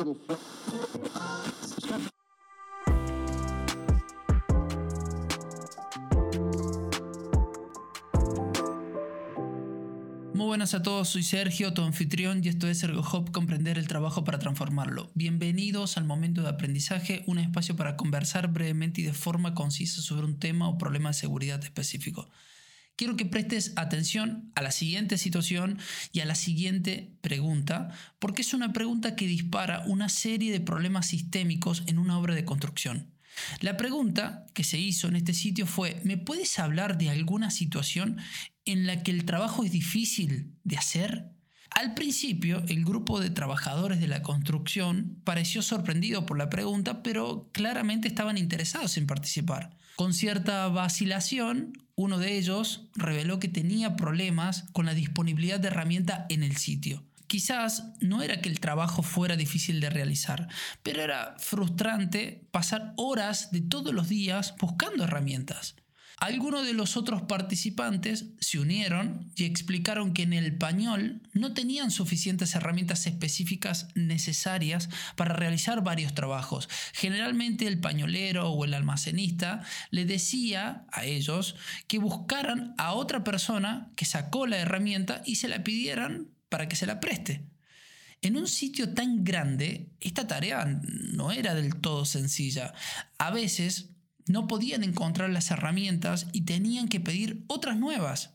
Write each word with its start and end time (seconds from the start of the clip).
Muy 0.00 0.16
buenas 10.46 10.72
a 10.72 10.82
todos, 10.82 11.10
soy 11.10 11.22
Sergio, 11.22 11.74
tu 11.74 11.82
anfitrión, 11.82 12.40
y 12.42 12.48
esto 12.48 12.66
es 12.66 12.82
ErgoHop 12.82 13.30
Comprender 13.30 13.76
el 13.76 13.88
trabajo 13.88 14.24
para 14.24 14.38
transformarlo. 14.38 15.10
Bienvenidos 15.14 15.98
al 15.98 16.04
momento 16.04 16.40
de 16.40 16.48
aprendizaje, 16.48 17.22
un 17.26 17.38
espacio 17.38 17.76
para 17.76 17.98
conversar 17.98 18.48
brevemente 18.48 19.02
y 19.02 19.04
de 19.04 19.12
forma 19.12 19.52
concisa 19.52 20.00
sobre 20.00 20.24
un 20.24 20.38
tema 20.38 20.70
o 20.70 20.78
problema 20.78 21.10
de 21.10 21.14
seguridad 21.14 21.62
específico. 21.62 22.30
Quiero 23.00 23.16
que 23.16 23.24
prestes 23.24 23.72
atención 23.76 24.52
a 24.54 24.60
la 24.60 24.70
siguiente 24.70 25.16
situación 25.16 25.78
y 26.12 26.20
a 26.20 26.26
la 26.26 26.34
siguiente 26.34 27.14
pregunta, 27.22 27.88
porque 28.18 28.42
es 28.42 28.52
una 28.52 28.74
pregunta 28.74 29.16
que 29.16 29.26
dispara 29.26 29.84
una 29.86 30.10
serie 30.10 30.52
de 30.52 30.60
problemas 30.60 31.06
sistémicos 31.06 31.82
en 31.86 31.98
una 31.98 32.18
obra 32.18 32.34
de 32.34 32.44
construcción. 32.44 33.10
La 33.60 33.78
pregunta 33.78 34.44
que 34.52 34.64
se 34.64 34.78
hizo 34.78 35.08
en 35.08 35.16
este 35.16 35.32
sitio 35.32 35.64
fue, 35.64 35.98
¿me 36.04 36.18
puedes 36.18 36.58
hablar 36.58 36.98
de 36.98 37.08
alguna 37.08 37.50
situación 37.50 38.18
en 38.66 38.86
la 38.86 39.02
que 39.02 39.12
el 39.12 39.24
trabajo 39.24 39.64
es 39.64 39.72
difícil 39.72 40.58
de 40.64 40.76
hacer? 40.76 41.30
Al 41.80 41.94
principio, 41.94 42.62
el 42.68 42.84
grupo 42.84 43.20
de 43.20 43.30
trabajadores 43.30 44.00
de 44.00 44.06
la 44.06 44.20
construcción 44.20 45.18
pareció 45.24 45.62
sorprendido 45.62 46.26
por 46.26 46.36
la 46.36 46.50
pregunta, 46.50 47.02
pero 47.02 47.48
claramente 47.52 48.06
estaban 48.06 48.36
interesados 48.36 48.98
en 48.98 49.06
participar. 49.06 49.70
Con 49.96 50.12
cierta 50.12 50.68
vacilación, 50.68 51.72
uno 51.94 52.18
de 52.18 52.36
ellos 52.36 52.90
reveló 52.96 53.40
que 53.40 53.48
tenía 53.48 53.96
problemas 53.96 54.66
con 54.74 54.84
la 54.84 54.92
disponibilidad 54.92 55.58
de 55.58 55.68
herramienta 55.68 56.26
en 56.28 56.42
el 56.42 56.58
sitio. 56.58 57.02
Quizás 57.26 57.94
no 58.00 58.20
era 58.20 58.42
que 58.42 58.50
el 58.50 58.60
trabajo 58.60 59.02
fuera 59.02 59.34
difícil 59.36 59.80
de 59.80 59.88
realizar, 59.88 60.48
pero 60.82 61.00
era 61.00 61.34
frustrante 61.38 62.46
pasar 62.50 62.92
horas 62.98 63.52
de 63.52 63.62
todos 63.62 63.94
los 63.94 64.10
días 64.10 64.54
buscando 64.60 65.04
herramientas. 65.04 65.76
Algunos 66.20 66.66
de 66.66 66.74
los 66.74 66.98
otros 66.98 67.22
participantes 67.22 68.26
se 68.40 68.58
unieron 68.58 69.32
y 69.36 69.44
explicaron 69.44 70.12
que 70.12 70.24
en 70.24 70.34
el 70.34 70.54
pañol 70.54 71.22
no 71.32 71.54
tenían 71.54 71.90
suficientes 71.90 72.54
herramientas 72.54 73.06
específicas 73.06 73.88
necesarias 73.94 74.90
para 75.16 75.32
realizar 75.34 75.82
varios 75.82 76.14
trabajos. 76.14 76.68
Generalmente 76.92 77.66
el 77.66 77.80
pañolero 77.80 78.50
o 78.50 78.66
el 78.66 78.74
almacenista 78.74 79.62
le 79.90 80.04
decía 80.04 80.84
a 80.92 81.06
ellos 81.06 81.56
que 81.86 81.98
buscaran 81.98 82.74
a 82.76 82.92
otra 82.92 83.24
persona 83.24 83.90
que 83.96 84.04
sacó 84.04 84.46
la 84.46 84.58
herramienta 84.58 85.22
y 85.24 85.36
se 85.36 85.48
la 85.48 85.64
pidieran 85.64 86.28
para 86.50 86.68
que 86.68 86.76
se 86.76 86.84
la 86.84 87.00
preste. 87.00 87.46
En 88.20 88.36
un 88.36 88.46
sitio 88.46 88.92
tan 88.92 89.24
grande, 89.24 89.88
esta 90.00 90.26
tarea 90.26 90.66
no 90.82 91.32
era 91.32 91.54
del 91.54 91.76
todo 91.76 92.04
sencilla. 92.04 92.74
A 93.16 93.30
veces 93.30 93.88
no 94.30 94.46
podían 94.46 94.84
encontrar 94.84 95.30
las 95.30 95.50
herramientas 95.50 96.28
y 96.32 96.42
tenían 96.42 96.88
que 96.88 97.00
pedir 97.00 97.44
otras 97.48 97.76
nuevas. 97.76 98.34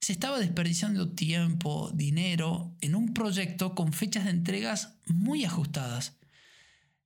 Se 0.00 0.12
estaba 0.12 0.38
desperdiciando 0.38 1.12
tiempo, 1.12 1.90
dinero 1.94 2.76
en 2.80 2.94
un 2.94 3.14
proyecto 3.14 3.74
con 3.74 3.92
fechas 3.92 4.24
de 4.24 4.30
entregas 4.30 4.94
muy 5.06 5.44
ajustadas. 5.44 6.16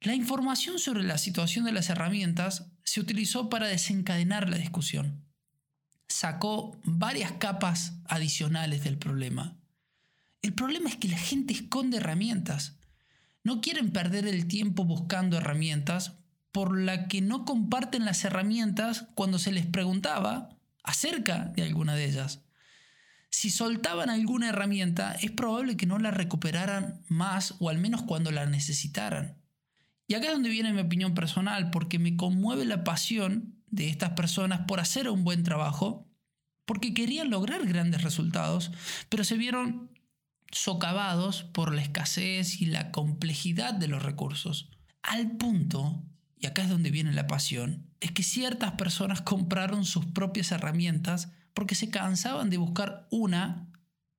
La 0.00 0.14
información 0.14 0.78
sobre 0.78 1.04
la 1.04 1.18
situación 1.18 1.64
de 1.64 1.72
las 1.72 1.90
herramientas 1.90 2.70
se 2.84 3.00
utilizó 3.00 3.48
para 3.48 3.66
desencadenar 3.66 4.48
la 4.48 4.58
discusión. 4.58 5.24
Sacó 6.08 6.78
varias 6.84 7.32
capas 7.32 7.94
adicionales 8.04 8.84
del 8.84 8.98
problema. 8.98 9.56
El 10.42 10.52
problema 10.54 10.88
es 10.88 10.96
que 10.96 11.08
la 11.08 11.18
gente 11.18 11.52
esconde 11.52 11.96
herramientas. 11.96 12.78
No 13.42 13.60
quieren 13.60 13.90
perder 13.90 14.26
el 14.26 14.46
tiempo 14.46 14.84
buscando 14.84 15.36
herramientas 15.36 16.17
por 16.52 16.78
la 16.78 17.08
que 17.08 17.20
no 17.20 17.44
comparten 17.44 18.04
las 18.04 18.24
herramientas 18.24 19.06
cuando 19.14 19.38
se 19.38 19.52
les 19.52 19.66
preguntaba 19.66 20.50
acerca 20.82 21.52
de 21.56 21.62
alguna 21.62 21.94
de 21.94 22.06
ellas. 22.06 22.42
Si 23.30 23.50
soltaban 23.50 24.08
alguna 24.08 24.48
herramienta, 24.48 25.12
es 25.12 25.30
probable 25.30 25.76
que 25.76 25.86
no 25.86 25.98
la 25.98 26.10
recuperaran 26.10 27.02
más 27.08 27.54
o 27.58 27.68
al 27.68 27.78
menos 27.78 28.02
cuando 28.02 28.30
la 28.30 28.46
necesitaran. 28.46 29.36
Y 30.06 30.14
acá 30.14 30.28
es 30.28 30.32
donde 30.32 30.48
viene 30.48 30.72
mi 30.72 30.80
opinión 30.80 31.14
personal, 31.14 31.70
porque 31.70 31.98
me 31.98 32.16
conmueve 32.16 32.64
la 32.64 32.82
pasión 32.82 33.62
de 33.66 33.90
estas 33.90 34.10
personas 34.10 34.60
por 34.66 34.80
hacer 34.80 35.10
un 35.10 35.24
buen 35.24 35.42
trabajo, 35.42 36.08
porque 36.64 36.94
querían 36.94 37.28
lograr 37.28 37.66
grandes 37.66 38.02
resultados, 38.02 38.72
pero 39.10 39.24
se 39.24 39.36
vieron 39.36 39.90
socavados 40.50 41.42
por 41.42 41.74
la 41.74 41.82
escasez 41.82 42.60
y 42.62 42.66
la 42.66 42.90
complejidad 42.90 43.74
de 43.74 43.88
los 43.88 44.02
recursos, 44.02 44.70
al 45.02 45.36
punto, 45.36 46.02
y 46.40 46.46
acá 46.46 46.62
es 46.62 46.68
donde 46.68 46.90
viene 46.90 47.12
la 47.12 47.26
pasión, 47.26 47.86
es 48.00 48.12
que 48.12 48.22
ciertas 48.22 48.72
personas 48.72 49.22
compraron 49.22 49.84
sus 49.84 50.06
propias 50.06 50.52
herramientas 50.52 51.30
porque 51.54 51.74
se 51.74 51.90
cansaban 51.90 52.50
de 52.50 52.58
buscar 52.58 53.08
una 53.10 53.68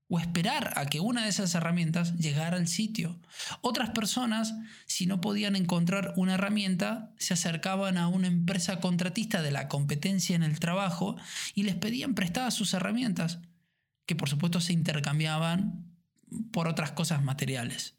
o 0.09 0.19
esperar 0.19 0.73
a 0.75 0.87
que 0.87 0.99
una 0.99 1.23
de 1.23 1.29
esas 1.29 1.53
herramientas 1.53 2.17
llegara 2.17 2.57
al 2.57 2.67
sitio. 2.67 3.21
Otras 3.61 3.91
personas, 3.91 4.55
si 4.87 5.05
no 5.05 5.21
podían 5.21 5.55
encontrar 5.55 6.13
una 6.17 6.33
herramienta, 6.33 7.13
se 7.17 7.35
acercaban 7.35 7.97
a 7.97 8.07
una 8.07 8.27
empresa 8.27 8.79
contratista 8.79 9.43
de 9.43 9.51
la 9.51 9.67
competencia 9.67 10.35
en 10.35 10.41
el 10.41 10.59
trabajo 10.59 11.15
y 11.53 11.63
les 11.63 11.75
pedían 11.75 12.15
prestadas 12.15 12.55
sus 12.55 12.73
herramientas, 12.73 13.39
que 14.07 14.15
por 14.15 14.29
supuesto 14.29 14.59
se 14.59 14.73
intercambiaban 14.73 15.85
por 16.51 16.67
otras 16.67 16.91
cosas 16.91 17.23
materiales. 17.23 17.95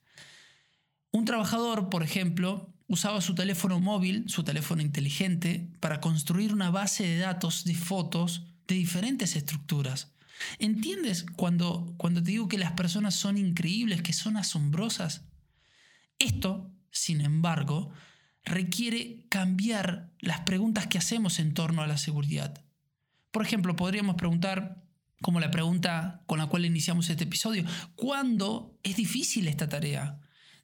Un 1.13 1.25
trabajador, 1.25 1.91
por 1.91 2.03
ejemplo, 2.03 2.75
usaba 2.91 3.21
su 3.21 3.37
teléfono 3.37 3.79
móvil, 3.79 4.25
su 4.27 4.43
teléfono 4.43 4.83
inteligente, 4.83 5.71
para 5.79 6.01
construir 6.01 6.53
una 6.53 6.71
base 6.71 7.07
de 7.07 7.19
datos 7.19 7.65
de 7.65 7.77
fotos 7.77 8.49
de 8.67 8.75
diferentes 8.75 9.37
estructuras. 9.37 10.13
¿Entiendes 10.59 11.25
cuando, 11.37 11.95
cuando 11.99 12.21
te 12.21 12.33
digo 12.33 12.49
que 12.49 12.59
las 12.59 12.73
personas 12.73 13.15
son 13.15 13.39
increíbles, 13.39 14.03
que 14.03 14.13
son 14.13 14.37
asombrosas? 14.37 15.23
Esto, 16.19 16.69
sin 16.91 17.21
embargo, 17.21 17.93
requiere 18.45 19.25
cambiar 19.29 20.11
las 20.19 20.41
preguntas 20.41 20.89
que 20.89 20.99
hacemos 20.99 21.39
en 21.39 21.55
torno 21.55 21.83
a 21.83 21.87
la 21.87 21.97
seguridad. 21.97 22.65
Por 23.31 23.47
ejemplo, 23.47 23.77
podríamos 23.77 24.17
preguntar, 24.17 24.83
como 25.23 25.39
la 25.39 25.53
pregunta 25.53 26.25
con 26.27 26.41
la 26.41 26.47
cual 26.47 26.65
iniciamos 26.65 27.09
este 27.09 27.23
episodio, 27.23 27.65
¿cuándo 27.95 28.77
es 28.83 28.97
difícil 28.97 29.47
esta 29.47 29.69
tarea? 29.69 30.19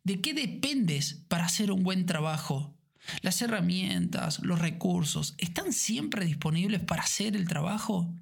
¿De 0.07 0.21
qué 0.21 0.35
dependes 0.35 1.25
para 1.27 1.47
hacer 1.47 1.73
un 1.73 1.83
buen 1.83 2.07
trabajo? 2.07 2.79
¿Las 3.23 3.43
herramientas, 3.43 4.39
los 4.41 4.61
recursos, 4.61 5.35
están 5.37 5.73
siempre 5.73 6.25
disponibles 6.25 6.81
para 6.81 7.03
hacer 7.03 7.35
el 7.35 7.49
trabajo? 7.49 8.15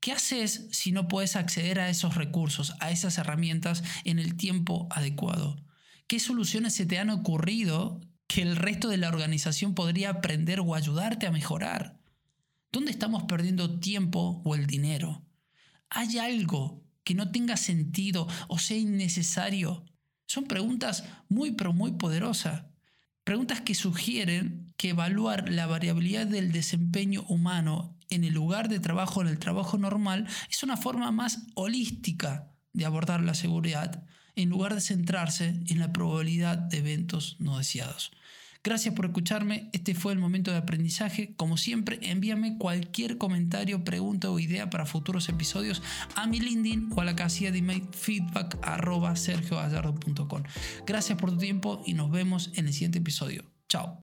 ¿Qué 0.00 0.10
haces 0.10 0.66
si 0.72 0.90
no 0.90 1.06
puedes 1.06 1.36
acceder 1.36 1.78
a 1.78 1.90
esos 1.90 2.16
recursos, 2.16 2.74
a 2.80 2.90
esas 2.90 3.18
herramientas 3.18 3.84
en 4.02 4.18
el 4.18 4.36
tiempo 4.36 4.88
adecuado? 4.90 5.62
¿Qué 6.08 6.18
soluciones 6.18 6.74
se 6.74 6.86
te 6.86 6.98
han 6.98 7.10
ocurrido 7.10 8.00
que 8.26 8.42
el 8.42 8.56
resto 8.56 8.88
de 8.88 8.96
la 8.96 9.06
organización 9.06 9.76
podría 9.76 10.10
aprender 10.10 10.58
o 10.58 10.74
ayudarte 10.74 11.28
a 11.28 11.30
mejorar? 11.30 12.00
¿Dónde 12.72 12.90
estamos 12.90 13.22
perdiendo 13.28 13.78
tiempo 13.78 14.42
o 14.44 14.56
el 14.56 14.66
dinero? 14.66 15.24
¿Hay 15.88 16.18
algo 16.18 16.82
que 17.04 17.14
no 17.14 17.30
tenga 17.30 17.56
sentido 17.56 18.26
o 18.48 18.58
sea 18.58 18.76
innecesario? 18.76 19.84
Son 20.36 20.44
preguntas 20.44 21.02
muy 21.30 21.52
pero 21.52 21.72
muy 21.72 21.92
poderosas. 21.92 22.64
Preguntas 23.24 23.62
que 23.62 23.74
sugieren 23.74 24.74
que 24.76 24.90
evaluar 24.90 25.48
la 25.48 25.66
variabilidad 25.66 26.26
del 26.26 26.52
desempeño 26.52 27.24
humano 27.26 27.96
en 28.10 28.22
el 28.22 28.34
lugar 28.34 28.68
de 28.68 28.78
trabajo, 28.78 29.22
en 29.22 29.28
el 29.28 29.38
trabajo 29.38 29.78
normal, 29.78 30.28
es 30.50 30.62
una 30.62 30.76
forma 30.76 31.10
más 31.10 31.46
holística 31.54 32.52
de 32.74 32.84
abordar 32.84 33.22
la 33.22 33.32
seguridad, 33.32 34.04
en 34.34 34.50
lugar 34.50 34.74
de 34.74 34.82
centrarse 34.82 35.58
en 35.68 35.78
la 35.78 35.94
probabilidad 35.94 36.58
de 36.58 36.80
eventos 36.80 37.36
no 37.38 37.56
deseados. 37.56 38.10
Gracias 38.66 38.96
por 38.96 39.04
escucharme, 39.04 39.70
este 39.72 39.94
fue 39.94 40.12
el 40.12 40.18
momento 40.18 40.50
de 40.50 40.56
aprendizaje. 40.56 41.32
Como 41.36 41.56
siempre, 41.56 42.00
envíame 42.02 42.58
cualquier 42.58 43.16
comentario, 43.16 43.84
pregunta 43.84 44.28
o 44.28 44.40
idea 44.40 44.70
para 44.70 44.86
futuros 44.86 45.28
episodios 45.28 45.84
a 46.16 46.26
mi 46.26 46.40
LinkedIn 46.40 46.90
o 46.96 47.00
a 47.00 47.04
la 47.04 47.14
casilla 47.14 47.52
de 47.52 47.58
email 47.58 47.84
feedback 47.92 48.58
Gracias 50.84 51.16
por 51.16 51.30
tu 51.30 51.38
tiempo 51.38 51.80
y 51.86 51.94
nos 51.94 52.10
vemos 52.10 52.50
en 52.56 52.66
el 52.66 52.72
siguiente 52.72 52.98
episodio. 52.98 53.44
Chao. 53.68 53.94